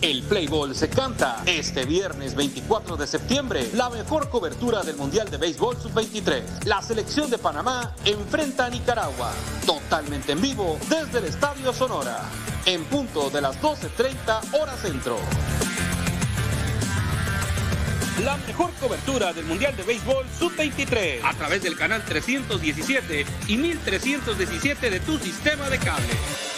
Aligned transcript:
El 0.00 0.22
Playboy 0.22 0.76
se 0.76 0.88
canta 0.88 1.42
este 1.44 1.84
viernes 1.84 2.36
24 2.36 2.96
de 2.96 3.06
septiembre, 3.08 3.68
la 3.74 3.90
mejor 3.90 4.30
cobertura 4.30 4.84
del 4.84 4.96
Mundial 4.96 5.28
de 5.28 5.38
Béisbol 5.38 5.76
Sub-23. 5.76 6.66
La 6.66 6.80
selección 6.80 7.28
de 7.30 7.38
Panamá 7.38 7.92
enfrenta 8.04 8.66
a 8.66 8.70
Nicaragua, 8.70 9.32
totalmente 9.66 10.32
en 10.32 10.40
vivo 10.40 10.78
desde 10.88 11.18
el 11.18 11.24
Estadio 11.24 11.72
Sonora, 11.72 12.22
en 12.64 12.84
punto 12.84 13.28
de 13.30 13.40
las 13.40 13.60
12.30 13.60 14.60
hora 14.60 14.76
centro. 14.76 15.16
La 18.24 18.36
mejor 18.36 18.70
cobertura 18.80 19.32
del 19.32 19.46
Mundial 19.46 19.76
de 19.76 19.82
Béisbol 19.82 20.24
Sub-23 20.38 21.22
a 21.24 21.34
través 21.34 21.64
del 21.64 21.76
canal 21.76 22.04
317 22.04 23.26
y 23.48 23.56
1317 23.56 24.90
de 24.90 25.00
tu 25.00 25.18
sistema 25.18 25.68
de 25.68 25.78
cable. 25.78 26.57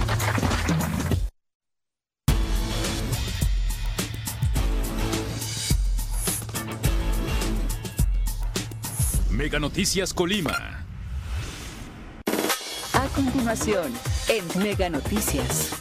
Mega 9.41 9.57
Noticias 9.57 10.13
Colima. 10.13 10.85
A 12.93 13.07
continuación, 13.15 13.91
en 14.29 14.61
Mega 14.61 14.87
Noticias. 14.87 15.71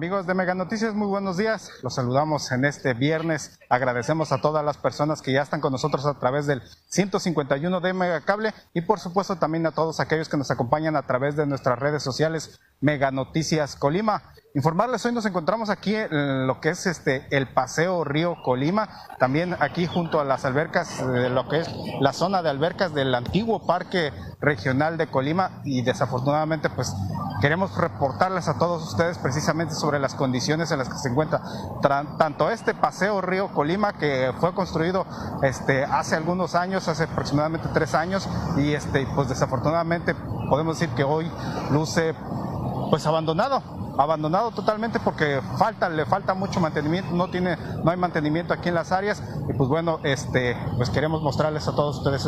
Amigos 0.00 0.26
de 0.26 0.34
Mega 0.34 0.54
Noticias, 0.54 0.94
muy 0.94 1.08
buenos 1.08 1.38
días. 1.38 1.72
Los 1.82 1.94
saludamos 1.94 2.52
en 2.52 2.64
este 2.64 2.92
viernes. 2.94 3.58
Agradecemos 3.68 4.30
a 4.30 4.40
todas 4.40 4.64
las 4.64 4.76
personas 4.76 5.20
que 5.22 5.32
ya 5.32 5.42
están 5.42 5.60
con 5.60 5.72
nosotros 5.72 6.04
a 6.04 6.18
través 6.18 6.46
del 6.46 6.62
151 6.88 7.80
de 7.80 7.92
Mega 7.94 8.20
Cable 8.20 8.52
y 8.74 8.82
por 8.82 9.00
supuesto 9.00 9.36
también 9.36 9.66
a 9.66 9.72
todos 9.72 9.98
aquellos 9.98 10.28
que 10.28 10.36
nos 10.36 10.50
acompañan 10.50 10.94
a 10.96 11.06
través 11.06 11.36
de 11.36 11.46
nuestras 11.46 11.78
redes 11.78 12.02
sociales 12.02 12.60
Mega 12.80 13.10
Noticias 13.10 13.76
Colima. 13.76 14.22
Informarles, 14.52 15.06
hoy 15.06 15.12
nos 15.12 15.26
encontramos 15.26 15.70
aquí 15.70 15.94
en 15.94 16.48
lo 16.48 16.60
que 16.60 16.70
es 16.70 16.84
este 16.86 17.24
el 17.30 17.46
Paseo 17.54 18.02
Río 18.02 18.34
Colima, 18.42 18.88
también 19.20 19.54
aquí 19.60 19.86
junto 19.86 20.18
a 20.18 20.24
las 20.24 20.44
albercas 20.44 21.06
de 21.06 21.30
lo 21.30 21.48
que 21.48 21.60
es 21.60 21.70
la 22.00 22.12
zona 22.12 22.42
de 22.42 22.50
albercas 22.50 22.92
del 22.92 23.14
antiguo 23.14 23.64
Parque 23.64 24.12
Regional 24.40 24.98
de 24.98 25.06
Colima 25.06 25.62
y 25.64 25.82
desafortunadamente 25.82 26.68
pues 26.68 26.92
queremos 27.40 27.76
reportarles 27.76 28.48
a 28.48 28.58
todos 28.58 28.82
ustedes 28.88 29.18
precisamente 29.18 29.74
sobre 29.76 30.00
las 30.00 30.16
condiciones 30.16 30.72
en 30.72 30.78
las 30.78 30.88
que 30.88 30.98
se 30.98 31.10
encuentra 31.10 31.40
tanto 32.18 32.50
este 32.50 32.74
Paseo 32.74 33.20
Río 33.20 33.52
Colima 33.54 33.92
que 33.92 34.32
fue 34.40 34.52
construido 34.52 35.06
este 35.44 35.84
hace 35.84 36.16
algunos 36.16 36.56
años, 36.56 36.88
hace 36.88 37.04
aproximadamente 37.04 37.68
tres 37.72 37.94
años 37.94 38.28
y 38.56 38.72
este 38.72 39.06
pues 39.14 39.28
desafortunadamente 39.28 40.16
podemos 40.48 40.80
decir 40.80 40.92
que 40.96 41.04
hoy 41.04 41.30
luce 41.70 42.16
pues 42.90 43.06
abandonado, 43.06 43.62
abandonado 43.98 44.50
totalmente 44.50 45.00
porque 45.00 45.40
falta, 45.58 45.88
le 45.88 46.06
falta 46.06 46.34
mucho 46.34 46.60
mantenimiento, 46.60 47.14
no 47.14 47.28
tiene, 47.30 47.56
no 47.84 47.90
hay 47.90 47.96
mantenimiento 47.96 48.54
aquí 48.54 48.68
en 48.68 48.74
las 48.74 48.92
áreas 48.92 49.22
y 49.48 49.52
pues 49.52 49.68
bueno, 49.68 50.00
este, 50.04 50.56
pues 50.76 50.90
queremos 50.90 51.22
mostrarles 51.22 51.66
a 51.68 51.72
todos 51.72 51.98
ustedes. 51.98 52.22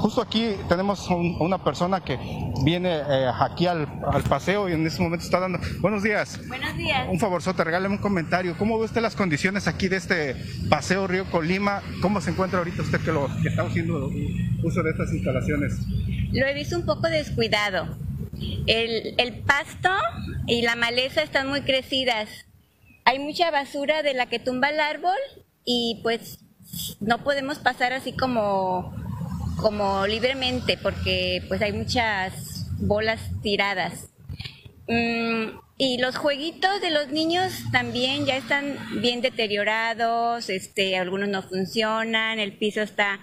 Justo 0.00 0.20
aquí 0.20 0.56
tenemos 0.68 1.08
una 1.10 1.62
persona 1.62 2.00
que 2.00 2.18
viene 2.64 3.00
eh, 3.08 3.30
aquí 3.40 3.66
al, 3.66 3.86
paseo 4.28 4.68
y 4.68 4.72
en 4.72 4.86
este 4.86 5.02
momento 5.02 5.24
está 5.24 5.40
dando. 5.40 5.58
Buenos 5.80 6.02
días. 6.02 6.40
Buenos 6.48 6.76
días. 6.76 7.06
Un 7.10 7.18
favorzote, 7.18 7.64
regáleme 7.64 7.94
un 7.94 8.00
comentario. 8.00 8.56
¿Cómo 8.58 8.78
ve 8.78 8.84
usted 8.84 9.00
las 9.00 9.14
condiciones 9.14 9.68
aquí 9.68 9.88
de 9.88 9.96
este 9.96 10.36
paseo 10.68 11.06
Río 11.06 11.30
Colima? 11.30 11.82
¿Cómo 12.02 12.20
se 12.20 12.30
encuentra 12.30 12.58
ahorita 12.58 12.82
usted 12.82 13.00
que 13.00 13.12
lo 13.12 13.28
que 13.42 13.48
está 13.48 13.62
haciendo 13.62 14.10
uso 14.62 14.82
de 14.82 14.90
estas 14.90 15.12
instalaciones? 15.12 15.78
Lo 16.32 16.46
he 16.46 16.54
visto 16.54 16.76
un 16.76 16.84
poco 16.84 17.08
descuidado 17.08 18.05
el, 18.66 19.42
pasto 19.46 19.90
y 20.46 20.62
la 20.62 20.76
maleza 20.76 21.22
están 21.22 21.48
muy 21.48 21.62
crecidas. 21.62 22.28
Hay 23.04 23.18
mucha 23.18 23.50
basura 23.50 24.02
de 24.02 24.14
la 24.14 24.26
que 24.26 24.38
tumba 24.38 24.70
el 24.70 24.80
árbol 24.80 25.18
y 25.64 26.00
pues 26.02 26.40
no 27.00 27.22
podemos 27.22 27.58
pasar 27.58 27.92
así 27.92 28.12
como, 28.12 28.94
como 29.60 30.06
libremente 30.06 30.76
porque 30.76 31.42
pues 31.48 31.62
hay 31.62 31.72
muchas 31.72 32.66
bolas 32.78 33.20
tiradas. 33.42 34.10
Mm, 34.88 35.58
y 35.78 35.98
los 35.98 36.16
jueguitos 36.16 36.80
de 36.80 36.90
los 36.90 37.08
niños 37.08 37.52
también 37.70 38.24
ya 38.24 38.36
están 38.36 38.78
bien 39.00 39.20
deteriorados, 39.20 40.48
este, 40.48 40.96
algunos 40.96 41.28
no 41.28 41.42
funcionan, 41.42 42.38
el 42.38 42.56
piso 42.56 42.80
está 42.80 43.20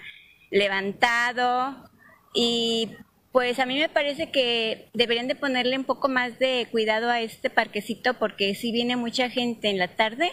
levantado 0.50 1.90
y 2.32 2.90
pues 3.34 3.58
a 3.58 3.66
mí 3.66 3.76
me 3.76 3.88
parece 3.88 4.30
que 4.30 4.88
deberían 4.94 5.26
de 5.26 5.34
ponerle 5.34 5.76
un 5.76 5.82
poco 5.82 6.08
más 6.08 6.38
de 6.38 6.68
cuidado 6.70 7.10
a 7.10 7.20
este 7.20 7.50
parquecito 7.50 8.14
porque 8.14 8.54
si 8.54 8.70
viene 8.70 8.94
mucha 8.94 9.28
gente 9.28 9.70
en 9.70 9.78
la 9.78 9.88
tarde, 9.88 10.30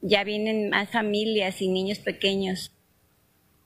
ya 0.00 0.24
vienen 0.24 0.70
más 0.70 0.90
familias 0.90 1.62
y 1.62 1.68
niños 1.68 2.00
pequeños. 2.00 2.72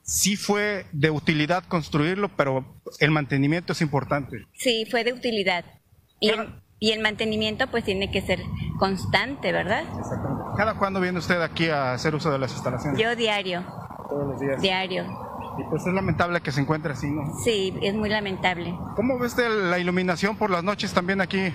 Sí 0.03 0.35
fue 0.35 0.85
de 0.91 1.09
utilidad 1.09 1.63
construirlo, 1.63 2.29
pero 2.37 2.79
el 2.99 3.09
mantenimiento 3.09 3.73
es 3.73 3.81
importante. 3.81 4.45
Sí, 4.53 4.85
fue 4.85 5.03
de 5.03 5.13
utilidad. 5.13 5.65
Y, 6.19 6.29
el, 6.91 7.01
mantenimiento 7.01 7.65
pues 7.71 7.83
tiene 7.83 8.11
que 8.11 8.21
ser 8.21 8.39
constante, 8.77 9.51
¿verdad? 9.53 9.85
Exactamente. 9.97 10.43
¿Cada 10.55 10.77
cuándo 10.77 11.01
viene 11.01 11.17
usted 11.17 11.41
aquí 11.41 11.67
a 11.69 11.93
hacer 11.93 12.13
uso 12.13 12.31
de 12.31 12.37
las 12.37 12.51
instalaciones? 12.53 13.01
Yo 13.01 13.15
diario. 13.15 13.65
Todos 14.07 14.27
los 14.27 14.39
días. 14.39 14.61
Diario. 14.61 15.26
Y 15.57 15.63
pues 15.69 15.85
es 15.87 15.93
lamentable 15.93 16.41
que 16.41 16.51
se 16.51 16.61
encuentre 16.61 16.93
así, 16.93 17.09
¿no? 17.09 17.33
Sí, 17.43 17.77
es 17.81 17.95
muy 17.95 18.09
lamentable. 18.09 18.77
¿Cómo 18.95 19.17
ves 19.17 19.35
la 19.37 19.79
iluminación 19.79 20.35
por 20.35 20.51
las 20.51 20.63
noches 20.63 20.93
también 20.93 21.19
aquí? 21.19 21.51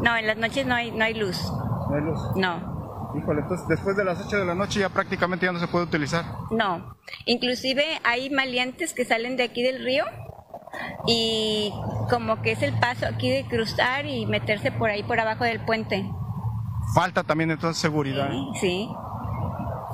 No, 0.00 0.16
en 0.16 0.26
las 0.26 0.36
noches 0.36 0.66
no 0.66 0.74
hay, 0.74 0.92
no 0.92 1.04
hay 1.04 1.14
luz. 1.14 1.40
¿No 1.90 1.96
hay 1.96 2.02
luz? 2.02 2.20
No. 2.36 2.80
Híjole, 3.18 3.40
entonces 3.40 3.66
después 3.66 3.96
de 3.96 4.04
las 4.04 4.24
8 4.24 4.38
de 4.38 4.44
la 4.44 4.54
noche 4.54 4.80
ya 4.80 4.88
prácticamente 4.88 5.46
ya 5.46 5.52
no 5.52 5.58
se 5.58 5.66
puede 5.66 5.84
utilizar. 5.84 6.24
No, 6.52 6.94
inclusive 7.26 7.84
hay 8.04 8.30
maleantes 8.30 8.94
que 8.94 9.04
salen 9.04 9.36
de 9.36 9.42
aquí 9.42 9.64
del 9.64 9.84
río 9.84 10.04
y 11.08 11.72
como 12.08 12.40
que 12.42 12.52
es 12.52 12.62
el 12.62 12.78
paso 12.78 13.06
aquí 13.06 13.28
de 13.30 13.44
cruzar 13.46 14.06
y 14.06 14.26
meterse 14.26 14.70
por 14.70 14.90
ahí 14.90 15.02
por 15.02 15.18
abajo 15.18 15.42
del 15.42 15.64
puente. 15.64 16.08
Falta 16.94 17.24
también 17.24 17.50
entonces 17.50 17.80
seguridad. 17.80 18.30
sí. 18.60 18.88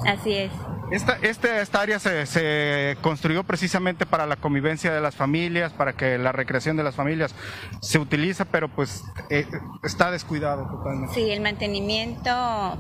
así 0.07 0.35
es. 0.35 0.53
Esta, 0.91 1.19
este, 1.23 1.61
esta 1.61 1.81
área 1.81 1.99
se, 1.99 2.97
construyó 3.01 3.43
precisamente 3.43 4.07
para 4.07 4.27
la 4.27 4.37
convivencia 4.37 4.93
de 4.93 5.01
las 5.01 5.17
familias, 5.17 5.73
para 5.73 5.95
que 5.95 6.17
la 6.19 6.33
recreación 6.33 6.77
de 6.77 6.85
las 6.85 6.95
familias 6.95 7.35
se 7.81 7.99
utiliza, 7.99 8.45
pero 8.45 8.69
pues 8.69 9.05
eh, 9.31 9.47
está 9.83 10.11
descuidado 10.11 10.69
totalmente. 10.69 11.15
Sí, 11.15 11.31
el 11.31 11.41
mantenimiento 11.41 12.31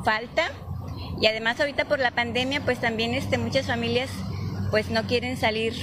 falta 0.05 0.51
y 1.21 1.27
además 1.27 1.59
ahorita 1.59 1.87
por 1.87 1.99
la 1.99 2.13
pandemia 2.13 2.61
pues 2.65 2.81
también 2.81 3.15
este, 3.15 3.39
muchas 3.39 3.67
familias 3.67 4.11
pues 4.71 4.91
no 4.91 5.03
quieren 5.05 5.37
salir, 5.37 5.75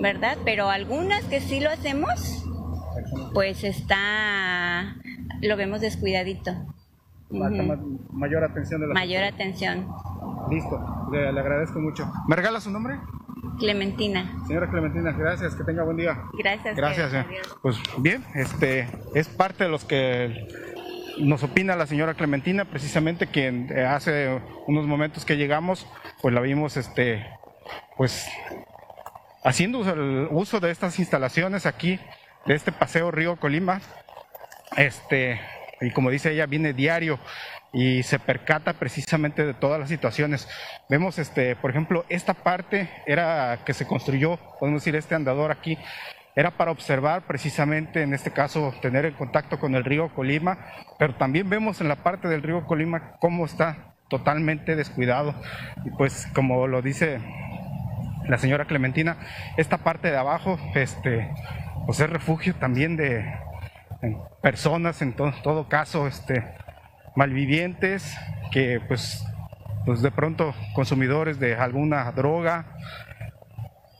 ¿verdad? 0.00 0.38
Pero 0.44 0.70
algunas 0.70 1.24
que 1.24 1.40
sí 1.40 1.58
lo 1.60 1.70
hacemos, 1.70 2.44
pues 3.34 3.64
está, 3.64 4.96
lo 5.40 5.56
vemos 5.56 5.80
descuidadito. 5.80 6.52
mayor 7.30 8.44
atención 8.44 8.80
de 8.80 8.86
la 8.86 8.94
Mayor 8.94 9.24
atención. 9.24 9.88
Listo, 10.52 11.08
le, 11.10 11.28
agradezco 11.28 11.80
mucho. 11.80 12.10
¿Me 12.28 12.36
regala 12.36 12.60
su 12.60 12.70
nombre? 12.70 13.00
Clementina. 13.58 14.38
Señora 14.46 14.68
Clementina, 14.70 15.12
gracias, 15.12 15.54
que 15.54 15.64
tenga 15.64 15.82
buen 15.82 15.96
día. 15.96 16.24
Gracias. 16.38 16.76
Gracias. 16.76 17.14
Eh. 17.14 17.26
Pues 17.62 17.80
bien, 17.98 18.22
este 18.34 18.86
es 19.14 19.28
parte 19.28 19.64
de 19.64 19.70
los 19.70 19.84
que 19.84 20.46
nos 21.18 21.42
opina 21.42 21.74
la 21.74 21.86
señora 21.86 22.14
Clementina, 22.14 22.66
precisamente 22.66 23.28
quien 23.28 23.70
eh, 23.72 23.84
hace 23.84 24.42
unos 24.66 24.86
momentos 24.86 25.24
que 25.24 25.36
llegamos, 25.36 25.86
pues 26.20 26.34
la 26.34 26.40
vimos 26.40 26.76
este 26.76 27.26
pues 27.96 28.28
haciendo 29.44 29.90
el 29.90 30.28
uso 30.30 30.60
de 30.60 30.70
estas 30.70 30.98
instalaciones 30.98 31.64
aquí 31.64 31.98
de 32.46 32.54
este 32.54 32.72
paseo 32.72 33.10
Río 33.10 33.36
Colima. 33.36 33.80
Este, 34.76 35.40
y 35.82 35.90
como 35.90 36.10
dice 36.10 36.32
ella, 36.32 36.46
viene 36.46 36.72
diario 36.72 37.18
y 37.72 38.02
se 38.02 38.18
percata 38.18 38.74
precisamente 38.74 39.44
de 39.44 39.54
todas 39.54 39.80
las 39.80 39.88
situaciones. 39.88 40.48
Vemos, 40.88 41.18
este, 41.18 41.56
por 41.56 41.70
ejemplo, 41.70 42.04
esta 42.08 42.34
parte 42.34 42.88
era 43.06 43.60
que 43.64 43.74
se 43.74 43.86
construyó, 43.86 44.38
podemos 44.58 44.82
decir, 44.82 44.94
este 44.94 45.14
andador 45.14 45.50
aquí, 45.50 45.78
era 46.34 46.50
para 46.50 46.70
observar 46.70 47.22
precisamente, 47.26 48.02
en 48.02 48.14
este 48.14 48.30
caso, 48.30 48.74
tener 48.80 49.04
el 49.04 49.14
contacto 49.14 49.58
con 49.58 49.74
el 49.74 49.84
río 49.84 50.14
Colima, 50.14 50.58
pero 50.98 51.14
también 51.16 51.50
vemos 51.50 51.80
en 51.80 51.88
la 51.88 51.96
parte 51.96 52.28
del 52.28 52.42
río 52.42 52.66
Colima 52.66 53.16
cómo 53.20 53.44
está 53.44 53.94
totalmente 54.08 54.76
descuidado. 54.76 55.34
Y 55.84 55.90
pues 55.90 56.28
como 56.34 56.66
lo 56.66 56.80
dice 56.80 57.20
la 58.28 58.38
señora 58.38 58.66
Clementina, 58.66 59.16
esta 59.56 59.78
parte 59.78 60.10
de 60.10 60.16
abajo, 60.16 60.58
este, 60.74 61.28
pues 61.86 62.00
es 62.00 62.08
refugio 62.08 62.54
también 62.54 62.96
de 62.96 63.24
personas, 64.42 65.02
en 65.02 65.14
todo 65.14 65.68
caso, 65.68 66.06
este, 66.06 66.44
malvivientes, 67.16 68.16
que 68.50 68.80
pues, 68.86 69.24
pues 69.84 70.02
de 70.02 70.10
pronto 70.10 70.54
consumidores 70.74 71.38
de 71.38 71.56
alguna 71.56 72.10
droga, 72.12 72.76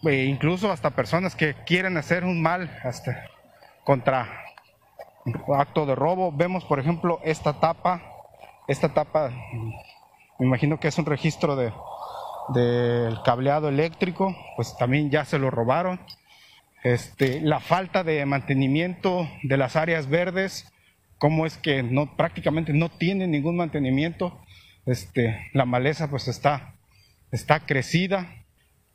e 0.05 0.25
incluso 0.25 0.71
hasta 0.71 0.91
personas 0.91 1.37
que 1.37 1.55
quieren 1.65 1.97
hacer 1.97 2.25
un 2.25 2.43
mal 2.43 2.71
hasta 2.83 3.25
contra 3.85 4.29
acto 5.57 5.87
de 5.87 5.95
robo. 5.95 6.33
Vemos, 6.33 6.65
por 6.65 6.81
ejemplo, 6.81 7.21
esta 7.23 7.61
tapa, 7.61 8.03
esta 8.67 8.89
tapa, 8.89 9.31
me 10.39 10.47
imagino 10.47 10.81
que 10.81 10.89
es 10.89 10.99
un 10.99 11.07
registro 11.07 11.55
de 11.55 11.73
del 12.49 13.23
cableado 13.23 13.69
eléctrico, 13.69 14.35
pues 14.57 14.77
también 14.77 15.11
ya 15.11 15.25
se 15.25 15.39
lo 15.39 15.51
robaron. 15.51 16.01
Este, 16.83 17.41
la 17.41 17.61
falta 17.61 18.03
de 18.03 18.25
mantenimiento 18.27 19.29
de 19.43 19.57
las 19.57 19.77
áreas 19.77 20.09
verdes, 20.09 20.71
cómo 21.19 21.47
es 21.47 21.57
que 21.57 21.83
no, 21.83 22.17
prácticamente 22.17 22.73
no 22.73 22.91
tiene 22.91 23.27
ningún 23.27 23.57
mantenimiento. 23.57 24.41
Este, 24.87 25.49
la 25.53 25.65
maleza 25.65 26.11
pues 26.11 26.27
está, 26.27 26.75
está 27.31 27.61
crecida, 27.61 28.43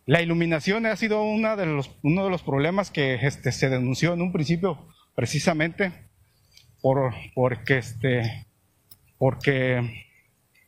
la 0.08 0.22
iluminación 0.22 0.86
ha 0.86 0.96
sido 0.96 1.22
una 1.22 1.58
de 1.58 1.66
los, 1.66 1.92
uno 2.02 2.24
de 2.24 2.30
los 2.30 2.42
problemas 2.42 2.92
que 2.92 3.16
este, 3.16 3.52
se 3.52 3.68
denunció 3.68 4.14
en 4.14 4.22
un 4.22 4.32
principio 4.32 4.88
precisamente 5.16 5.92
por, 6.82 7.14
porque, 7.36 7.80
este, 7.80 8.48
porque 9.18 10.06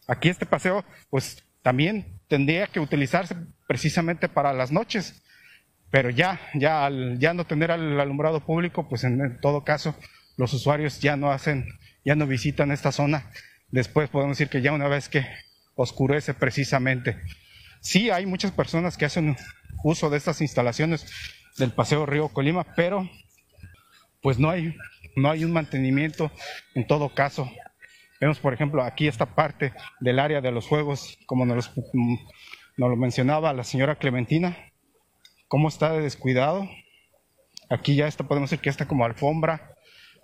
aquí 0.08 0.28
este 0.28 0.46
paseo 0.46 0.84
pues 1.10 1.42
también 1.62 2.20
tendría 2.28 2.68
que 2.68 2.82
utilizarse 2.82 3.38
precisamente 3.66 4.28
para 4.28 4.52
las 4.52 4.74
noches, 4.74 5.24
pero 5.92 6.10
ya, 6.10 6.40
ya 6.54 6.86
al 6.86 7.20
ya 7.20 7.34
no 7.34 7.46
tener 7.46 7.72
el 7.72 8.00
alumbrado 8.00 8.46
público, 8.46 8.88
pues 8.88 9.04
en, 9.04 9.40
todo 9.42 9.64
caso 9.64 9.96
los 10.38 10.54
usuarios 10.54 11.00
ya 11.00 11.18
no 11.18 11.32
hacen, 11.32 11.68
ya 12.06 12.16
no 12.16 12.28
visitan 12.28 12.72
esta 12.72 12.92
zona. 12.92 13.32
Después 13.70 14.10
podemos 14.10 14.38
decir 14.38 14.50
que 14.50 14.62
ya 14.62 14.72
una 14.72 14.88
vez 14.88 15.10
que 15.10 15.26
oscurece 15.76 16.34
precisamente 16.34 17.18
Sí, 17.82 18.10
hay 18.10 18.26
muchas 18.26 18.52
personas 18.52 18.98
que 18.98 19.06
hacen 19.06 19.38
uso 19.84 20.10
de 20.10 20.18
estas 20.18 20.42
instalaciones 20.42 21.06
del 21.58 21.72
Paseo 21.72 22.06
Río 22.06 22.28
Colima, 22.30 22.66
pero 22.76 23.10
pues 24.22 24.38
no 24.38 24.50
hay, 24.50 24.76
no 25.16 25.32
hay 25.32 25.46
un 25.46 25.54
mantenimiento 25.54 26.32
en 26.76 26.86
todo 26.86 27.14
caso. 27.14 27.50
Vemos, 28.20 28.40
por 28.40 28.54
ejemplo, 28.54 28.84
aquí 28.84 29.08
esta 29.08 29.34
parte 29.34 29.74
del 30.02 30.20
área 30.20 30.42
de 30.42 30.52
los 30.52 30.68
juegos, 30.68 31.18
como 31.26 31.46
nos, 31.46 31.72
lo 32.76 32.96
mencionaba 32.98 33.54
la 33.54 33.64
señora 33.64 33.96
Clementina, 33.96 34.58
cómo 35.50 35.68
está 35.68 35.92
de 35.92 36.02
descuidado. 36.02 36.70
Aquí 37.70 37.96
ya 37.96 38.08
está, 38.08 38.24
podemos 38.24 38.50
decir 38.50 38.64
que 38.64 38.70
está 38.70 38.88
como 38.88 39.04
alfombra, 39.04 39.76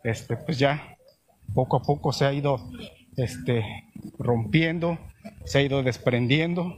este, 0.06 0.38
pues 0.38 0.58
ya 0.58 0.96
poco 1.54 1.76
a 1.76 1.82
poco 1.82 2.14
se 2.14 2.26
ha 2.26 2.32
ido 2.32 2.72
este, 3.18 3.66
rompiendo, 4.18 4.98
se 5.44 5.60
ha 5.60 5.62
ido 5.62 5.84
desprendiendo 5.84 6.78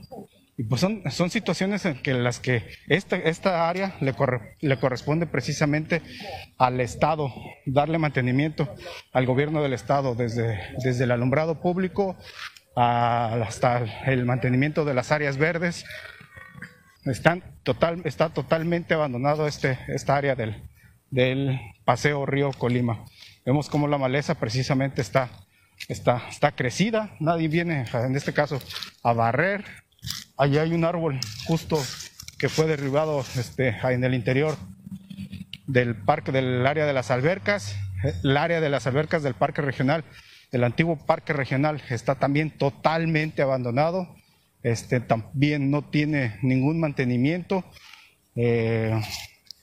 y 0.56 0.64
pues 0.64 0.80
son, 0.80 1.02
son 1.10 1.30
situaciones 1.30 1.84
en 1.84 2.02
que 2.02 2.14
las 2.14 2.40
que 2.40 2.64
esta, 2.88 3.16
esta 3.16 3.68
área 3.68 3.94
le, 4.00 4.12
le 4.60 4.78
corresponde 4.78 5.26
precisamente 5.26 6.02
al 6.58 6.80
Estado, 6.80 7.32
darle 7.64 7.98
mantenimiento 7.98 8.68
al 9.12 9.24
gobierno 9.24 9.62
del 9.62 9.72
Estado, 9.72 10.16
desde, 10.16 10.58
desde 10.82 11.04
el 11.04 11.12
alumbrado 11.12 11.60
público 11.60 12.16
hasta 12.74 13.84
el 14.06 14.24
mantenimiento 14.24 14.84
de 14.84 14.94
las 14.94 15.12
áreas 15.12 15.36
verdes. 15.36 15.84
Están 17.10 17.42
total, 17.62 18.02
está 18.04 18.30
totalmente 18.30 18.94
abandonado 18.94 19.46
este, 19.46 19.78
esta 19.88 20.16
área 20.16 20.34
del, 20.34 20.62
del 21.10 21.58
Paseo 21.84 22.26
Río 22.26 22.52
Colima. 22.52 23.04
Vemos 23.44 23.68
cómo 23.68 23.88
la 23.88 23.98
maleza 23.98 24.34
precisamente 24.34 25.00
está, 25.00 25.30
está, 25.88 26.22
está 26.28 26.52
crecida, 26.52 27.16
nadie 27.20 27.48
viene 27.48 27.86
en 27.92 28.16
este 28.16 28.32
caso 28.32 28.60
a 29.02 29.12
barrer, 29.12 29.64
Allá 30.36 30.62
hay 30.62 30.72
un 30.72 30.84
árbol 30.84 31.18
justo 31.46 31.82
que 32.38 32.48
fue 32.48 32.66
derribado 32.66 33.24
este, 33.36 33.76
en 33.82 34.04
el 34.04 34.14
interior 34.14 34.56
del 35.66 35.96
parque, 35.96 36.30
del 36.32 36.64
área 36.66 36.86
de 36.86 36.92
las 36.92 37.10
albercas. 37.10 37.76
El 38.22 38.36
área 38.36 38.60
de 38.60 38.70
las 38.70 38.86
albercas 38.86 39.24
del 39.24 39.34
parque 39.34 39.60
regional, 39.60 40.04
el 40.52 40.62
antiguo 40.62 40.96
parque 40.96 41.32
regional, 41.32 41.82
está 41.90 42.14
también 42.14 42.56
totalmente 42.56 43.42
abandonado. 43.42 44.14
Este, 44.62 45.00
también 45.00 45.70
no 45.70 45.82
tiene 45.82 46.38
ningún 46.42 46.80
mantenimiento. 46.80 47.64
Eh, 48.34 48.98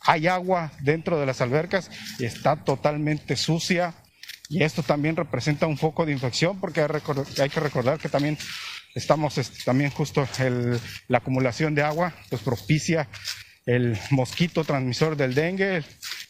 hay 0.01 0.27
agua 0.27 0.71
dentro 0.81 1.19
de 1.19 1.25
las 1.25 1.41
albercas 1.41 1.89
y 2.19 2.25
está 2.25 2.63
totalmente 2.63 3.35
sucia. 3.35 3.93
Y 4.47 4.63
esto 4.63 4.83
también 4.83 5.15
representa 5.15 5.65
un 5.65 5.77
foco 5.77 6.05
de 6.05 6.11
infección 6.11 6.59
porque 6.59 6.81
hay 6.81 7.49
que 7.49 7.59
recordar 7.59 7.97
que 7.97 8.09
también 8.09 8.37
estamos 8.93 9.35
también 9.65 9.89
justo 9.89 10.27
la 11.07 11.17
acumulación 11.17 11.73
de 11.73 11.81
agua, 11.81 12.13
pues 12.29 12.41
propicia 12.43 13.07
el 13.65 13.97
mosquito 14.11 14.63
transmisor 14.63 15.17
del 15.17 15.33
dengue, 15.33 15.83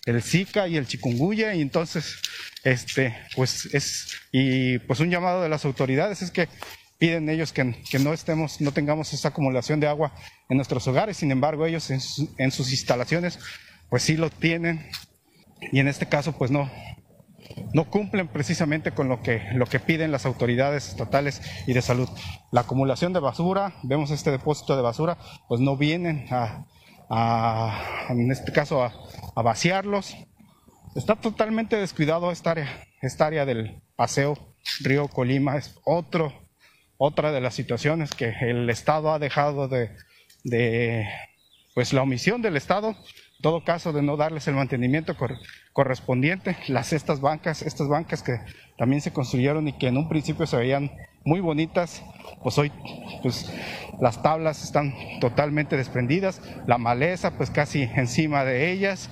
el, 0.06 0.22
zika 0.22 0.68
y 0.68 0.78
el 0.78 0.88
chikungunya 0.88 1.54
y 1.54 1.62
entonces 1.62 2.18
este 2.64 3.16
pues 3.36 3.66
es 3.74 4.18
y 4.32 4.80
pues 4.80 5.00
un 5.00 5.12
llamado 5.12 5.44
de 5.44 5.50
las 5.50 5.66
autoridades 5.66 6.22
es 6.22 6.32
que 6.32 6.48
piden 6.98 7.30
ellos 7.30 7.52
que, 7.52 7.64
no 8.00 8.14
estemos 8.14 8.62
no 8.62 8.72
tengamos 8.72 9.14
esa 9.14 9.30
acumulación 9.30 9.80
de 9.80 9.88
agua 9.88 10.14
en 10.50 10.58
nuestros 10.58 10.88
hogares 10.88 11.18
sin 11.18 11.32
embargo 11.32 11.66
ellos 11.66 11.90
en, 11.90 12.52
sus 12.52 12.72
instalaciones 12.72 13.40
pues 13.90 14.04
sí 14.04 14.18
lo 14.18 14.30
tienen 14.30 14.88
y 15.72 15.80
en 15.80 15.88
este 15.88 16.08
caso 16.08 16.38
pues 16.38 16.52
no 16.52 16.70
no 17.74 17.90
cumplen 17.90 18.28
precisamente 18.28 18.92
con 18.92 19.08
lo 19.08 19.22
que, 19.22 19.42
lo 19.54 19.66
que 19.66 19.80
piden 19.80 20.12
las 20.12 20.26
autoridades 20.26 20.90
estatales 20.90 21.42
y 21.68 21.74
de 21.74 21.82
salud. 21.82 22.10
La 22.52 22.62
acumulación 22.62 23.14
de 23.14 23.20
basura, 23.20 23.76
vemos 23.84 24.12
este 24.12 24.32
depósito 24.32 24.76
de 24.76 24.82
basura, 24.82 25.18
pues 25.48 25.62
no 25.62 25.78
vienen 25.78 26.26
a, 26.32 26.66
en 28.10 28.32
este 28.32 28.52
caso, 28.52 28.84
a, 28.84 28.94
vaciarlos. 29.42 30.16
Está 30.96 31.16
totalmente 31.16 31.76
descuidado 31.76 32.32
esta 32.32 32.52
área, 32.52 32.84
esta 33.02 33.28
área 33.28 33.46
del 33.46 33.82
paseo 33.96 34.38
Río 34.82 35.08
Colima, 35.08 35.58
es 35.58 35.76
otro, 35.86 36.45
otra 36.98 37.32
de 37.32 37.42
las 37.42 37.54
situaciones 37.54 38.12
que 38.12 38.34
el 38.42 38.70
Estado 38.70 39.12
ha 39.12 39.20
dejado 39.20 39.68
de, 39.68 41.08
pues 41.74 41.94
la 41.94 42.02
omisión 42.02 42.42
del 42.42 42.58
Estado 42.58 42.96
todo 43.42 43.64
caso 43.64 43.94
de 43.94 44.02
no 44.02 44.18
darles 44.18 44.48
el 44.48 44.56
mantenimiento 44.56 45.16
correspondiente, 45.74 46.58
las 46.68 46.94
estas 46.94 47.20
bancas, 47.20 47.62
estas 47.62 47.88
bancas 47.88 48.24
que 48.24 48.40
también 48.78 49.02
se 49.02 49.14
construyeron 49.14 49.68
y 49.68 49.74
que 49.74 49.88
en 49.88 49.98
un 49.98 50.10
principio 50.10 50.48
se 50.48 50.58
veían 50.58 50.92
muy 51.24 51.42
bonitas, 51.42 52.04
pues 52.42 52.58
hoy 52.58 52.72
pues 53.22 53.52
las 54.00 54.22
tablas 54.24 54.64
están 54.64 54.94
totalmente 55.20 55.78
desprendidas, 55.78 56.42
la 56.66 56.78
maleza 56.78 57.38
pues 57.38 57.50
casi 57.50 57.84
encima 57.84 58.46
de 58.46 58.72
ellas. 58.72 59.10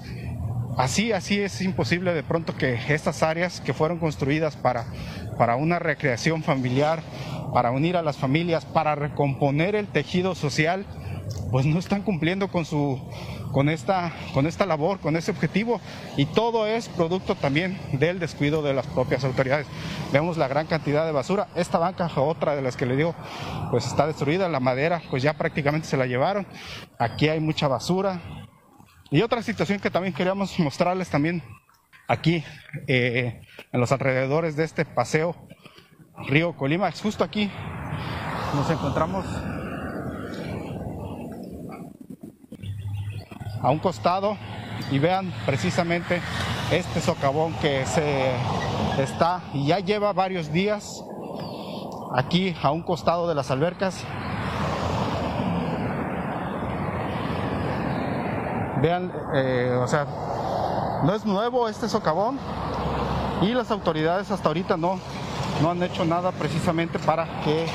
Así, 0.77 1.11
así 1.11 1.39
es 1.39 1.61
imposible 1.61 2.13
de 2.13 2.23
pronto 2.23 2.55
que 2.55 2.79
estas 2.89 3.21
áreas 3.21 3.61
que 3.61 3.73
fueron 3.73 3.99
construidas 3.99 4.55
para, 4.55 4.85
para 5.37 5.55
una 5.55 5.77
recreación 5.77 6.41
familiar, 6.41 7.03
para 7.53 7.69
unir 7.69 7.95
a 7.95 8.01
las 8.01 8.17
familias, 8.17 8.65
para 8.65 8.95
recomponer 8.95 9.75
el 9.75 9.87
tejido 9.87 10.33
social, 10.33 10.85
pues 11.51 11.67
no 11.67 11.77
están 11.77 12.01
cumpliendo 12.01 12.47
con 12.47 12.65
su 12.65 12.99
con 13.51 13.69
esta, 13.69 14.11
con 14.33 14.47
esta 14.47 14.65
labor, 14.65 14.99
con 14.99 15.15
ese 15.15 15.29
objetivo. 15.29 15.79
Y 16.17 16.25
todo 16.25 16.65
es 16.65 16.89
producto 16.89 17.35
también 17.35 17.79
del 17.93 18.19
descuido 18.19 18.63
de 18.63 18.73
las 18.73 18.87
propias 18.87 19.23
autoridades. 19.23 19.67
Vemos 20.11 20.37
la 20.37 20.47
gran 20.47 20.65
cantidad 20.65 21.05
de 21.05 21.11
basura, 21.11 21.49
esta 21.55 21.77
banca, 21.77 22.09
otra 22.15 22.55
de 22.55 22.63
las 22.63 22.75
que 22.75 22.87
le 22.87 22.95
digo, 22.95 23.13
pues 23.69 23.85
está 23.85 24.07
destruida, 24.07 24.49
la 24.49 24.59
madera 24.59 25.03
pues 25.11 25.21
ya 25.21 25.33
prácticamente 25.35 25.87
se 25.87 25.97
la 25.97 26.07
llevaron, 26.07 26.47
aquí 26.97 27.29
hay 27.29 27.39
mucha 27.39 27.67
basura 27.67 28.19
y 29.13 29.21
otra 29.21 29.43
situación 29.43 29.79
que 29.79 29.91
también 29.91 30.11
queríamos 30.11 30.57
mostrarles 30.57 31.07
también 31.07 31.43
aquí 32.07 32.43
eh, 32.87 33.41
en 33.71 33.79
los 33.79 33.91
alrededores 33.91 34.55
de 34.55 34.63
este 34.63 34.85
paseo 34.85 35.35
Río 36.27 36.57
Colima, 36.57 36.89
es 36.89 36.99
justo 36.99 37.23
aquí 37.23 37.51
nos 38.55 38.67
encontramos 38.71 39.23
a 43.61 43.69
un 43.69 43.77
costado 43.77 44.35
y 44.89 44.97
vean 44.97 45.31
precisamente 45.45 46.19
este 46.71 46.99
socavón 46.99 47.53
que 47.61 47.85
se 47.85 48.31
está 48.97 49.43
y 49.53 49.67
ya 49.67 49.77
lleva 49.77 50.11
varios 50.11 50.51
días 50.51 51.03
aquí 52.15 52.55
a 52.63 52.71
un 52.71 52.81
costado 52.81 53.29
de 53.29 53.35
las 53.35 53.51
albercas. 53.51 54.03
Vean, 58.83 59.13
eh, 59.33 59.79
o 59.81 59.87
sea, 59.87 60.05
no 61.05 61.15
es 61.15 61.25
nuevo 61.25 61.69
este 61.69 61.87
socavón 61.87 62.37
y 63.41 63.53
las 63.53 63.71
autoridades 63.71 64.29
hasta 64.29 64.49
ahorita 64.49 64.75
no, 64.75 64.99
no 65.61 65.71
han 65.71 65.81
hecho 65.83 66.03
nada 66.03 66.33
precisamente 66.33 66.99
para 66.99 67.23
que, 67.45 67.65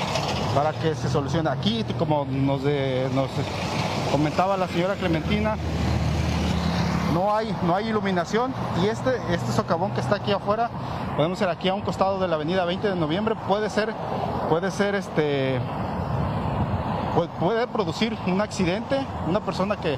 para 0.53 0.71
que 0.71 0.93
se 0.93 1.09
solucione. 1.09 1.49
Aquí, 1.49 1.83
como 1.97 2.25
nos, 2.25 2.61
nos 2.61 3.29
comentaba 4.11 4.55
la 4.55 4.67
señora 4.67 4.93
Clementina, 4.93 5.55
no 7.11 7.35
hay, 7.35 7.55
no 7.63 7.75
hay 7.75 7.87
iluminación 7.87 8.53
y 8.83 8.85
este, 8.85 9.17
este 9.33 9.51
socavón 9.51 9.91
que 9.93 10.01
está 10.01 10.17
aquí 10.17 10.31
afuera, 10.31 10.69
podemos 11.15 11.39
ser 11.39 11.49
aquí 11.49 11.69
a 11.69 11.73
un 11.73 11.81
costado 11.81 12.19
de 12.19 12.27
la 12.27 12.35
avenida 12.35 12.65
20 12.65 12.87
de 12.87 12.95
noviembre, 12.95 13.35
puede 13.47 13.71
ser, 13.71 13.95
puede 14.47 14.69
ser 14.69 14.93
este, 14.93 15.59
puede 17.27 17.67
producir 17.67 18.17
un 18.27 18.41
accidente, 18.41 19.05
una 19.27 19.41
persona 19.41 19.77
que 19.77 19.97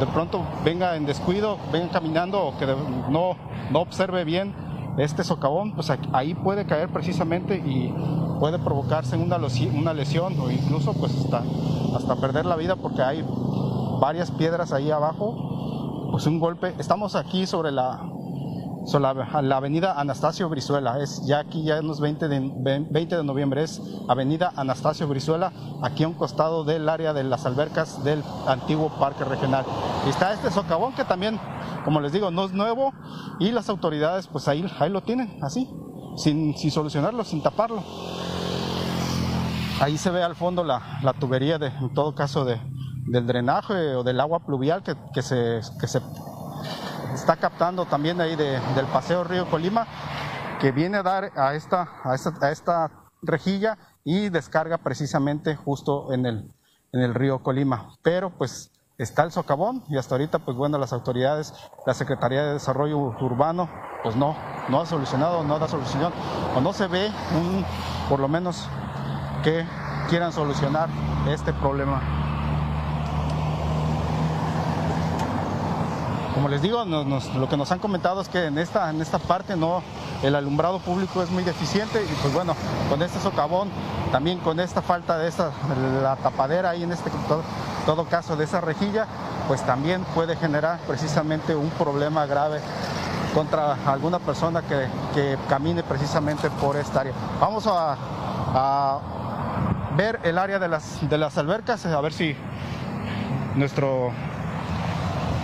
de 0.00 0.06
pronto 0.12 0.42
venga 0.64 0.96
en 0.96 1.04
descuido, 1.04 1.58
venga 1.72 1.90
caminando 1.90 2.42
o 2.42 2.58
que 2.58 2.66
no, 2.66 3.36
no 3.70 3.80
observe 3.80 4.24
bien 4.24 4.54
este 4.98 5.24
socavón, 5.24 5.72
pues 5.72 5.90
ahí 6.12 6.34
puede 6.34 6.66
caer 6.66 6.88
precisamente 6.88 7.56
y 7.56 7.92
puede 8.40 8.58
provocarse 8.58 9.16
una, 9.16 9.38
una 9.74 9.94
lesión 9.94 10.38
o 10.40 10.50
incluso 10.50 10.92
pues 10.94 11.16
hasta, 11.16 11.42
hasta 11.96 12.16
perder 12.16 12.44
la 12.46 12.56
vida 12.56 12.76
porque 12.76 13.02
hay 13.02 13.24
varias 14.00 14.30
piedras 14.30 14.72
ahí 14.72 14.90
abajo, 14.90 16.08
pues 16.10 16.26
un 16.26 16.40
golpe. 16.40 16.74
Estamos 16.78 17.14
aquí 17.14 17.46
sobre 17.46 17.70
la, 17.70 18.00
la, 19.00 19.56
avenida 19.56 19.98
Anastasio 19.98 20.48
Brizuela, 20.48 20.98
es 21.00 21.24
ya 21.24 21.38
aquí 21.38 21.62
ya 21.62 21.78
en 21.78 21.86
los 21.86 22.00
20 22.00 22.28
de, 22.28 22.86
20 22.90 23.16
de 23.16 23.24
noviembre, 23.24 23.62
es 23.62 23.80
avenida 24.08 24.52
Anastasio 24.56 25.06
Brizuela, 25.08 25.52
aquí 25.82 26.04
a 26.04 26.08
un 26.08 26.14
costado 26.14 26.64
del 26.64 26.88
área 26.88 27.12
de 27.12 27.24
las 27.24 27.46
albercas 27.46 28.02
del 28.04 28.22
antiguo 28.46 28.90
parque 28.98 29.24
regional. 29.24 29.64
Está 30.06 30.32
este 30.32 30.50
socavón 30.50 30.94
que 30.94 31.04
también, 31.04 31.38
como 31.84 32.00
les 32.00 32.12
digo, 32.12 32.30
no 32.30 32.44
es 32.44 32.52
nuevo 32.52 32.92
y 33.38 33.52
las 33.52 33.68
autoridades 33.68 34.26
pues 34.26 34.48
ahí, 34.48 34.64
ahí 34.78 34.90
lo 34.90 35.02
tienen, 35.02 35.38
así, 35.42 35.68
sin, 36.16 36.56
sin 36.56 36.70
solucionarlo, 36.70 37.24
sin 37.24 37.42
taparlo. 37.42 37.82
Ahí 39.80 39.96
se 39.96 40.10
ve 40.10 40.22
al 40.22 40.36
fondo 40.36 40.64
la, 40.64 41.00
la 41.02 41.12
tubería 41.12 41.58
de, 41.58 41.68
en 41.68 41.92
todo 41.94 42.14
caso, 42.14 42.44
de, 42.44 42.60
del 43.06 43.26
drenaje 43.26 43.94
o 43.94 44.02
del 44.02 44.20
agua 44.20 44.40
pluvial 44.40 44.82
que, 44.82 44.94
que 45.12 45.22
se 45.22 46.00
está 47.14 47.36
captando 47.36 47.84
también 47.86 48.20
ahí 48.20 48.36
del 48.36 48.86
paseo 48.92 49.24
Río 49.24 49.48
Colima, 49.50 49.86
que 50.60 50.72
viene 50.72 50.98
a 50.98 51.02
dar 51.02 51.32
a 51.36 51.54
esta, 51.54 51.88
a 52.04 52.14
esta, 52.50 52.90
rejilla 53.24 53.78
y 54.04 54.30
descarga 54.30 54.78
precisamente 54.78 55.54
justo 55.54 56.12
en 56.12 56.26
el, 56.26 56.52
en 56.92 57.00
el 57.00 57.14
río 57.14 57.42
Colima. 57.42 57.90
Pero 58.02 58.30
pues 58.30 58.72
está 58.98 59.22
el 59.22 59.30
socavón 59.30 59.84
y 59.88 59.96
hasta 59.96 60.16
ahorita 60.16 60.40
pues 60.40 60.56
bueno 60.56 60.78
las 60.78 60.92
autoridades, 60.92 61.54
la 61.86 61.94
Secretaría 61.94 62.42
de 62.44 62.54
Desarrollo 62.54 62.98
Urbano 62.98 63.68
pues 64.02 64.16
no, 64.16 64.36
no 64.68 64.80
ha 64.80 64.86
solucionado, 64.86 65.44
no 65.44 65.58
da 65.58 65.68
solución 65.68 66.12
o 66.56 66.60
no 66.60 66.72
se 66.72 66.88
ve 66.88 67.12
un, 67.36 67.64
por 68.08 68.18
lo 68.18 68.26
menos 68.26 68.68
que 69.44 69.64
quieran 70.08 70.32
solucionar 70.32 70.88
este 71.28 71.52
problema. 71.52 72.21
Como 76.34 76.48
les 76.48 76.62
digo, 76.62 76.84
lo 76.84 77.48
que 77.48 77.56
nos 77.58 77.70
han 77.72 77.78
comentado 77.78 78.22
es 78.22 78.28
que 78.28 78.46
en 78.46 78.56
esta, 78.56 78.88
en 78.88 79.02
esta 79.02 79.18
parte 79.18 79.54
no, 79.54 79.82
el 80.22 80.34
alumbrado 80.34 80.78
público 80.78 81.22
es 81.22 81.30
muy 81.30 81.42
deficiente 81.42 82.02
y 82.02 82.14
pues 82.22 82.32
bueno, 82.32 82.56
con 82.88 83.02
este 83.02 83.20
socavón, 83.20 83.68
también 84.10 84.38
con 84.38 84.58
esta 84.58 84.80
falta 84.80 85.18
de 85.18 85.28
esta, 85.28 85.50
la 86.02 86.16
tapadera 86.16 86.70
ahí 86.70 86.84
en 86.84 86.92
este 86.92 87.10
todo, 87.84 88.04
caso 88.06 88.34
de 88.36 88.44
esa 88.44 88.62
rejilla, 88.62 89.06
pues 89.46 89.60
también 89.66 90.04
puede 90.14 90.34
generar 90.36 90.78
precisamente 90.86 91.54
un 91.54 91.68
problema 91.70 92.24
grave 92.24 92.60
contra 93.34 93.76
alguna 93.86 94.18
persona 94.18 94.62
que, 94.62 95.36
camine 95.50 95.82
precisamente 95.82 96.48
por 96.48 96.76
esta 96.76 97.00
área. 97.00 97.12
Vamos 97.40 97.66
a, 97.66 97.96
a, 98.54 98.98
ver 99.98 100.18
el 100.22 100.38
área 100.38 100.58
de 100.58 100.68
las, 100.68 101.06
de 101.06 101.18
las 101.18 101.36
albercas, 101.36 101.84
a 101.84 102.00
ver 102.00 102.14
si 102.14 102.34
nuestro 103.54 104.12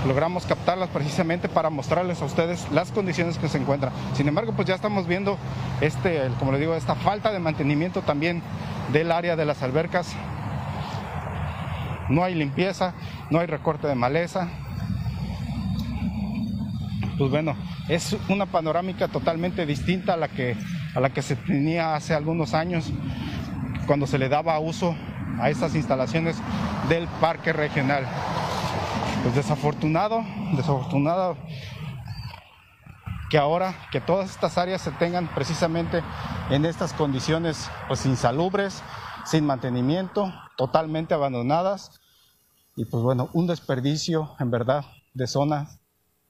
logramos 0.09 0.47
captarlas 0.47 0.89
precisamente 0.89 1.51
para 1.51 1.69
mostrarles 1.69 2.23
a 2.23 2.25
ustedes 2.25 2.67
las 2.73 2.91
condiciones 2.91 3.37
que 3.37 3.47
se 3.47 3.59
encuentran. 3.59 3.93
Sin 4.15 4.27
embargo, 4.27 4.55
pues 4.55 4.67
ya 4.67 4.75
estamos 4.75 5.07
viendo 5.07 5.37
este, 5.83 6.29
como 6.39 6.51
le 6.51 6.59
digo, 6.59 6.75
esta 6.75 6.95
falta 6.95 7.31
de 7.31 7.39
mantenimiento 7.39 8.01
también 8.01 8.43
del 8.91 9.13
área 9.13 9.37
de 9.37 9.45
las 9.45 9.63
albercas. 9.63 10.17
No 12.09 12.25
hay 12.25 12.35
limpieza, 12.35 12.95
no 13.29 13.39
hay 13.39 13.47
recorte 13.47 13.87
de 13.87 13.95
maleza. 13.95 14.49
Pues 17.19 17.31
bueno, 17.31 17.55
es 17.89 18.17
una 18.31 18.47
panorámica 18.47 19.09
totalmente 19.09 19.67
distinta 19.67 20.15
a 20.15 20.17
la 20.17 20.29
que, 20.29 20.57
a 20.95 21.01
la 21.01 21.11
que 21.11 21.21
se 21.21 21.37
tenía 21.37 21.95
hace 21.95 22.15
algunos 22.15 22.55
años 22.55 22.91
cuando 23.87 24.07
se 24.07 24.17
le 24.17 24.31
daba 24.31 24.59
uso 24.59 24.97
a 25.39 25.51
estas 25.51 25.75
instalaciones 25.75 26.37
del 26.89 27.07
parque 27.21 27.53
regional 27.53 28.07
pues 29.23 29.35
desafortunado, 29.35 30.25
desafortunado 30.57 31.37
que 33.31 33.39
ahora 33.39 33.75
que 33.91 34.01
todas 34.01 34.31
estas 34.31 34.57
áreas 34.59 34.81
se 34.81 34.91
tengan 34.93 35.29
precisamente 35.35 36.03
en 36.51 36.65
estas 36.65 36.93
condiciones 36.93 37.71
pues 37.87 38.07
insalubres, 38.07 38.83
sin 39.25 39.45
mantenimiento, 39.45 40.33
totalmente 40.57 41.15
abandonadas 41.15 42.01
y 42.77 42.85
pues 42.87 43.03
bueno, 43.03 43.29
un 43.35 43.47
desperdicio 43.47 44.35
en 44.41 44.51
verdad 44.51 44.85
de 45.15 45.27
zonas 45.27 45.81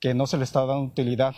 que 0.00 0.14
no 0.14 0.26
se 0.26 0.38
le 0.38 0.44
está 0.44 0.60
dando 0.60 0.82
utilidad 0.82 1.34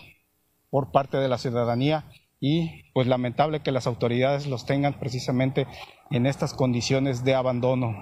por 0.70 0.92
parte 0.92 1.18
de 1.18 1.28
la 1.28 1.38
ciudadanía 1.38 2.04
y 2.40 2.90
pues 2.92 3.06
lamentable 3.06 3.60
que 3.60 3.72
las 3.72 3.86
autoridades 3.86 4.46
los 4.46 4.64
tengan 4.64 4.98
precisamente 4.98 5.66
en 6.10 6.26
estas 6.26 6.54
condiciones 6.54 7.22
de 7.24 7.34
abandono. 7.34 7.94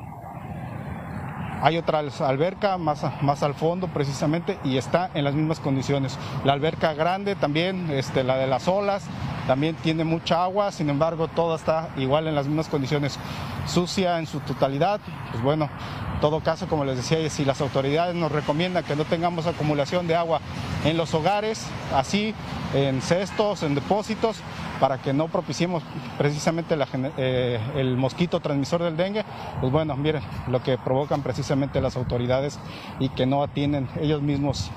Hay 1.60 1.76
otra 1.76 2.02
alberca 2.20 2.78
más, 2.78 3.02
más 3.20 3.42
al 3.42 3.54
fondo 3.54 3.88
precisamente 3.88 4.58
y 4.64 4.76
está 4.76 5.10
en 5.14 5.24
las 5.24 5.34
mismas 5.34 5.60
condiciones. 5.60 6.16
La 6.44 6.52
alberca 6.52 6.94
grande 6.94 7.34
también, 7.34 7.90
este, 7.90 8.22
la 8.22 8.36
de 8.36 8.46
las 8.46 8.68
olas, 8.68 9.04
también 9.48 9.74
tiene 9.76 10.04
mucha 10.04 10.44
agua, 10.44 10.70
sin 10.70 10.90
embargo 10.90 11.26
toda 11.26 11.56
está 11.56 11.88
igual 11.96 12.28
en 12.28 12.34
las 12.34 12.46
mismas 12.46 12.68
condiciones, 12.68 13.18
sucia 13.66 14.18
en 14.18 14.26
su 14.26 14.40
totalidad. 14.40 15.00
Pues 15.32 15.42
bueno, 15.42 15.70
en 16.14 16.20
todo 16.20 16.40
caso, 16.40 16.68
como 16.68 16.84
les 16.84 16.96
decía, 16.96 17.28
si 17.30 17.44
las 17.44 17.60
autoridades 17.60 18.14
nos 18.14 18.30
recomiendan 18.30 18.84
que 18.84 18.94
no 18.94 19.04
tengamos 19.04 19.46
acumulación 19.46 20.06
de 20.06 20.14
agua 20.14 20.40
en 20.84 20.96
los 20.96 21.14
hogares, 21.14 21.66
así 21.96 22.34
en 22.74 23.00
cestos, 23.00 23.62
en 23.62 23.74
depósitos, 23.74 24.36
para 24.80 24.98
que 24.98 25.12
no 25.12 25.28
propiciemos 25.28 25.82
precisamente 26.16 26.76
eh, 27.16 27.60
el 27.76 27.96
mosquito 27.96 28.40
transmisor 28.40 28.82
del 28.82 28.96
dengue, 28.96 29.24
pues 29.60 29.72
bueno, 29.72 29.96
miren 29.96 30.22
lo 30.48 30.62
que 30.62 30.78
provocan 30.78 31.22
precisamente 31.22 31.80
las 31.80 31.96
autoridades 31.96 32.58
y 32.98 33.08
que 33.10 33.26
no 33.26 33.42
atienden 33.42 33.88
ellos 34.00 34.22
mismos, 34.22 34.70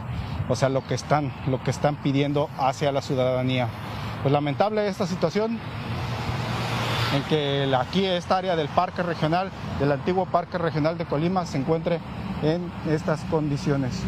o 0.50 0.56
sea, 0.56 0.70
lo 0.70 0.86
que 0.86 0.96
están, 0.96 1.32
lo 1.48 1.64
que 1.64 1.72
están 1.72 1.96
pidiendo 1.98 2.50
hacia 2.58 2.92
la 2.92 3.02
ciudadanía. 3.02 3.68
Pues 4.22 4.32
lamentable 4.32 4.88
esta 4.88 5.08
situación 5.08 5.60
en 7.16 7.24
que 7.24 7.74
aquí 7.76 8.06
esta 8.06 8.38
área 8.38 8.56
del 8.56 8.70
parque 8.70 9.04
regional, 9.04 9.50
del 9.80 9.92
antiguo 9.92 10.26
parque 10.26 10.58
regional 10.58 10.98
de 10.98 11.06
Colima, 11.06 11.46
se 11.46 11.58
encuentre 11.58 12.00
en 12.44 12.72
estas 12.90 13.22
condiciones. 13.26 14.02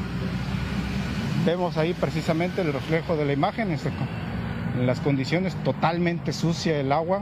Vemos 1.46 1.78
ahí 1.78 1.94
precisamente 1.94 2.62
el 2.62 2.72
reflejo 2.72 3.18
de 3.18 3.26
la 3.26 3.34
imagen, 3.34 3.72
este 3.72 3.92
en 4.76 4.88
las 4.88 5.00
condiciones 5.00 5.56
totalmente 5.64 6.34
sucia 6.34 6.80
el 6.80 6.92
agua, 6.92 7.22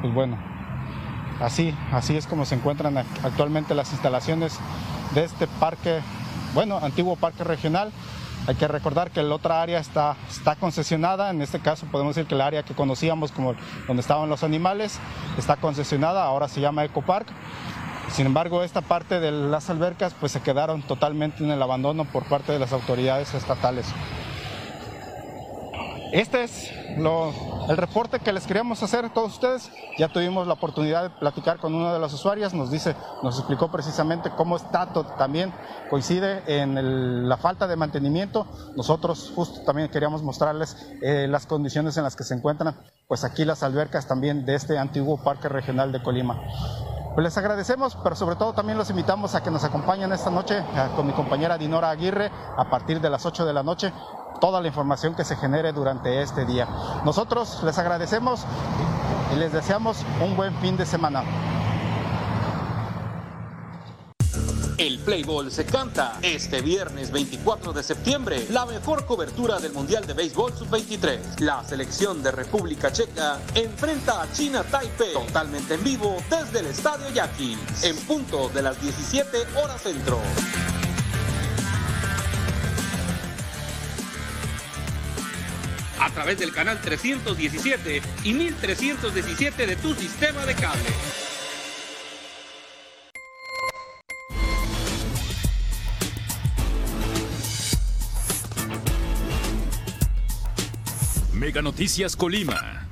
pues 0.00 0.14
bueno, 0.14 0.38
así, 1.40 1.74
así 1.92 2.16
es 2.16 2.26
como 2.26 2.44
se 2.44 2.54
encuentran 2.54 2.96
actualmente 2.96 3.74
las 3.74 3.92
instalaciones 3.92 4.58
de 5.14 5.24
este 5.24 5.46
parque, 5.46 6.00
bueno, 6.54 6.78
antiguo 6.78 7.16
parque 7.16 7.44
regional. 7.44 7.92
Hay 8.46 8.54
que 8.54 8.66
recordar 8.66 9.10
que 9.10 9.22
la 9.22 9.34
otra 9.34 9.60
área 9.60 9.78
está, 9.78 10.16
está 10.28 10.56
concesionada, 10.56 11.30
en 11.30 11.42
este 11.42 11.60
caso 11.60 11.86
podemos 11.86 12.16
decir 12.16 12.26
que 12.26 12.34
el 12.34 12.40
área 12.40 12.62
que 12.62 12.74
conocíamos 12.74 13.32
como 13.32 13.54
donde 13.86 14.00
estaban 14.00 14.30
los 14.30 14.42
animales 14.42 14.98
está 15.36 15.56
concesionada, 15.56 16.24
ahora 16.24 16.48
se 16.48 16.60
llama 16.60 16.84
Ecopark. 16.84 17.26
Sin 18.10 18.26
embargo, 18.26 18.64
esta 18.64 18.80
parte 18.80 19.20
de 19.20 19.30
las 19.30 19.70
albercas 19.70 20.14
pues 20.18 20.32
se 20.32 20.40
quedaron 20.40 20.82
totalmente 20.82 21.44
en 21.44 21.50
el 21.50 21.62
abandono 21.62 22.06
por 22.06 22.24
parte 22.24 22.50
de 22.50 22.58
las 22.58 22.72
autoridades 22.72 23.34
estatales. 23.34 23.86
Este 26.12 26.42
es 26.42 26.72
el 27.68 27.76
reporte 27.76 28.18
que 28.18 28.32
les 28.32 28.44
queríamos 28.44 28.82
hacer 28.82 29.04
a 29.04 29.12
todos 29.12 29.34
ustedes. 29.34 29.70
Ya 29.96 30.08
tuvimos 30.08 30.46
la 30.46 30.54
oportunidad 30.54 31.04
de 31.04 31.10
platicar 31.10 31.58
con 31.58 31.72
una 31.72 31.92
de 31.92 32.00
las 32.00 32.12
usuarias, 32.12 32.52
nos 32.52 32.70
dice, 32.70 32.96
nos 33.22 33.38
explicó 33.38 33.70
precisamente 33.70 34.30
cómo 34.36 34.56
está 34.56 34.92
también 35.16 35.52
coincide 35.88 36.42
en 36.46 37.28
la 37.28 37.36
falta 37.36 37.68
de 37.68 37.76
mantenimiento. 37.76 38.46
Nosotros 38.76 39.32
justo 39.36 39.62
también 39.62 39.88
queríamos 39.88 40.22
mostrarles 40.22 40.76
eh, 41.00 41.26
las 41.28 41.46
condiciones 41.46 41.96
en 41.96 42.02
las 42.02 42.16
que 42.16 42.24
se 42.24 42.34
encuentran, 42.34 42.76
pues 43.06 43.22
aquí 43.22 43.44
las 43.44 43.62
albercas 43.62 44.08
también 44.08 44.44
de 44.44 44.56
este 44.56 44.78
antiguo 44.78 45.22
parque 45.22 45.48
regional 45.48 45.92
de 45.92 46.02
Colima. 46.02 46.40
Pues 47.14 47.24
les 47.24 47.36
agradecemos, 47.38 47.96
pero 48.02 48.16
sobre 48.16 48.36
todo 48.36 48.52
también 48.52 48.78
los 48.78 48.90
invitamos 48.90 49.34
a 49.34 49.42
que 49.42 49.50
nos 49.50 49.64
acompañen 49.64 50.12
esta 50.12 50.30
noche 50.30 50.58
eh, 50.58 50.88
con 50.96 51.06
mi 51.06 51.12
compañera 51.12 51.58
Dinora 51.58 51.90
Aguirre 51.90 52.30
a 52.56 52.68
partir 52.68 53.00
de 53.00 53.10
las 53.10 53.26
8 53.26 53.46
de 53.46 53.52
la 53.52 53.62
noche 53.62 53.92
toda 54.40 54.60
la 54.60 54.68
información 54.68 55.14
que 55.14 55.24
se 55.24 55.36
genere 55.36 55.72
durante 55.72 56.22
este 56.22 56.44
día. 56.44 56.66
Nosotros 57.04 57.62
les 57.62 57.78
agradecemos 57.78 58.44
y 59.34 59.38
les 59.38 59.52
deseamos 59.52 59.98
un 60.20 60.36
buen 60.36 60.54
fin 60.56 60.76
de 60.76 60.86
semana. 60.86 61.22
El 64.80 64.98
Playboy 65.00 65.50
se 65.50 65.66
canta 65.66 66.18
este 66.22 66.62
viernes 66.62 67.10
24 67.10 67.74
de 67.74 67.82
septiembre, 67.82 68.46
la 68.48 68.64
mejor 68.64 69.04
cobertura 69.04 69.58
del 69.60 69.74
Mundial 69.74 70.06
de 70.06 70.14
Béisbol 70.14 70.54
Sub-23. 70.54 71.40
La 71.40 71.62
selección 71.62 72.22
de 72.22 72.30
República 72.30 72.90
Checa 72.90 73.38
enfrenta 73.54 74.22
a 74.22 74.32
China 74.32 74.64
Taipei 74.64 75.12
totalmente 75.12 75.74
en 75.74 75.84
vivo 75.84 76.16
desde 76.30 76.60
el 76.60 76.66
Estadio 76.68 77.10
Yaqui, 77.10 77.58
en 77.82 77.96
punto 78.06 78.48
de 78.48 78.62
las 78.62 78.80
17 78.80 79.58
horas 79.62 79.82
centro. 79.82 80.18
A 86.00 86.08
través 86.08 86.38
del 86.38 86.52
canal 86.52 86.80
317 86.80 88.00
y 88.24 88.32
1317 88.32 89.66
de 89.66 89.76
tu 89.76 89.94
sistema 89.94 90.46
de 90.46 90.54
cable. 90.54 90.88
Mega 101.34 101.62
Noticias 101.62 102.16
Colima. 102.16 102.89